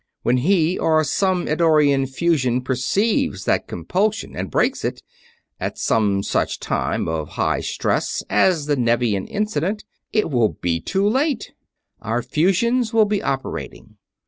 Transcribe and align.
When 0.23 0.37
he 0.37 0.79
or 0.79 1.03
some 1.03 1.47
Eddorian 1.47 2.07
fusion 2.07 2.63
perceives 2.63 3.45
that 3.45 3.67
compulsion 3.67 4.35
and 4.35 4.49
breaks 4.49 4.83
it 4.83 5.03
at 5.59 5.77
some 5.77 6.23
such 6.23 6.59
time 6.59 7.07
of 7.07 7.29
high 7.37 7.59
stress 7.59 8.23
as 8.27 8.65
the 8.65 8.75
Nevian 8.75 9.27
incident 9.27 9.85
it 10.11 10.31
will 10.31 10.53
be 10.59 10.79
too 10.81 11.07
late. 11.07 11.51
Our 12.01 12.23
fusions 12.23 12.91
will 12.95 13.05
be 13.05 13.21
operating. 13.21 13.97